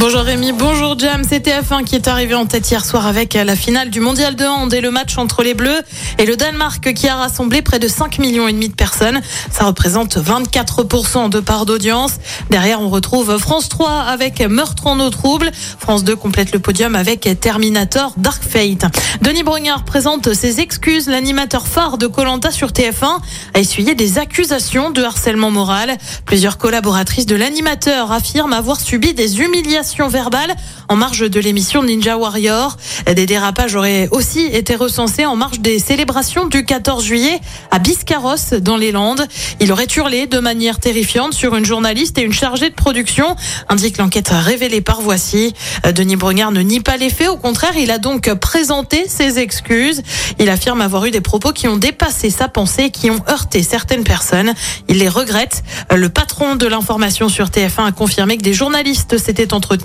[0.00, 1.24] Bonjour Rémi, bonjour Jam.
[1.28, 4.46] C'est TF1 qui est arrivé en tête hier soir avec la finale du mondial de
[4.46, 5.82] hand et le match entre les Bleus
[6.16, 9.20] et le Danemark qui a rassemblé près de 5 millions et demi de personnes.
[9.50, 12.12] Ça représente 24% de part d'audience.
[12.48, 15.50] Derrière, on retrouve France 3 avec Meurtre en eau trouble.
[15.78, 18.86] France 2 complète le podium avec Terminator Dark Fate.
[19.20, 21.08] Denis Brognard présente ses excuses.
[21.08, 23.18] L'animateur phare de Colanta sur TF1
[23.52, 25.98] a essuyé des accusations de harcèlement moral.
[26.24, 29.89] Plusieurs collaboratrices de l'animateur affirment avoir subi des humiliations
[30.88, 32.76] en marge de l'émission Ninja Warrior.
[33.06, 37.40] Des dérapages auraient aussi été recensés en marge des célébrations du 14 juillet
[37.70, 39.26] à Biscarrosse dans les Landes.
[39.58, 43.36] Il aurait hurlé de manière terrifiante sur une journaliste et une chargée de production,
[43.68, 45.54] indique l'enquête révélée par Voici.
[45.94, 50.02] Denis Brognard ne nie pas les faits, au contraire, il a donc présenté ses excuses.
[50.38, 53.62] Il affirme avoir eu des propos qui ont dépassé sa pensée et qui ont heurté
[53.62, 54.54] certaines personnes.
[54.88, 55.62] Il les regrette.
[55.94, 59.79] Le patron de l'information sur TF1 a confirmé que des journalistes s'étaient entretenus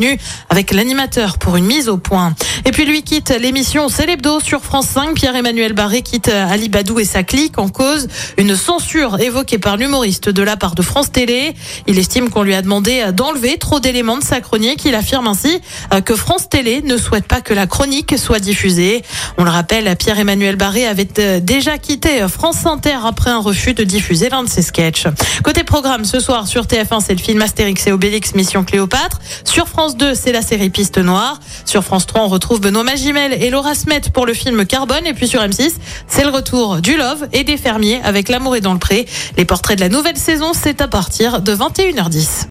[0.49, 2.35] avec l'animateur pour une mise au point.
[2.65, 5.13] Et puis lui quitte l'émission Célébdo sur France 5.
[5.15, 10.29] Pierre-Emmanuel Barré quitte Ali Badou et sa clique en cause une censure évoquée par l'humoriste
[10.29, 11.53] de la part de France Télé.
[11.87, 14.85] Il estime qu'on lui a demandé d'enlever trop d'éléments de sa chronique.
[14.85, 15.59] Il affirme ainsi
[16.03, 19.03] que France Télé ne souhaite pas que la chronique soit diffusée.
[19.37, 24.29] On le rappelle, Pierre-Emmanuel Barré avait déjà quitté France Inter après un refus de diffuser
[24.29, 25.07] l'un de ses sketchs.
[25.43, 29.19] Côté programme, ce soir sur TF1, c'est le film Astérix et Obélix Mission Cléopâtre.
[29.43, 31.39] Sur France France 2, c'est la série Piste Noire.
[31.63, 35.05] Sur France 3, on retrouve Benoît Magimel et Laura Smet pour le film Carbone.
[35.05, 35.73] Et puis sur M6,
[36.07, 39.05] c'est le retour du Love et des fermiers avec L'amour est dans le pré.
[39.37, 42.47] Les portraits de la nouvelle saison, c'est à partir de 21h10.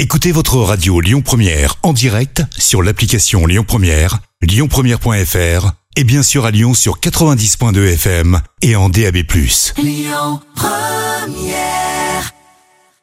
[0.00, 6.46] Écoutez votre radio Lyon Première en direct sur l'application Lyon Première, lyonpremière.fr et bien sûr
[6.46, 9.18] à Lyon sur 90.2 FM et en DAB+.
[9.78, 12.05] Lyon Première